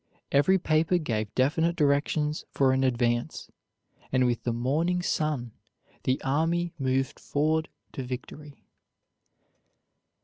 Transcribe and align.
Every 0.31 0.57
paper 0.57 0.97
gave 0.97 1.35
definite 1.35 1.75
directions 1.75 2.43
for 2.49 2.73
an 2.73 2.83
advance, 2.83 3.51
and 4.11 4.25
with 4.25 4.45
the 4.45 4.51
morning 4.51 5.03
sun 5.03 5.51
the 6.05 6.19
army 6.23 6.73
moved 6.79 7.19
forward 7.19 7.69
to 7.91 8.01
victory. 8.03 8.63